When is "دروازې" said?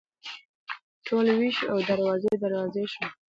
1.89-2.31, 2.43-2.83